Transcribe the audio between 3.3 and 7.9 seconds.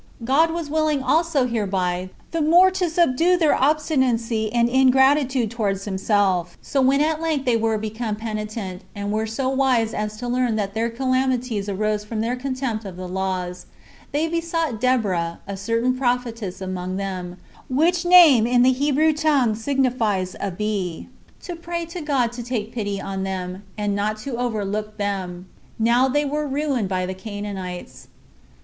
their obstinacy and ingratitude towards himself: so when at length they were